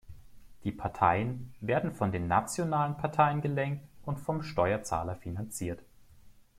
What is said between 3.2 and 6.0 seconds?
gelenkt und vom Steuerzahler finanziert.